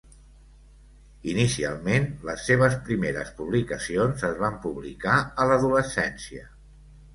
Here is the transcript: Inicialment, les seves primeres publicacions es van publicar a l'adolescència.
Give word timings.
Inicialment, 1.33 2.07
les 2.29 2.47
seves 2.47 2.79
primeres 2.89 3.31
publicacions 3.43 4.27
es 4.33 4.41
van 4.43 4.59
publicar 4.67 5.21
a 5.45 5.49
l'adolescència. 5.53 6.47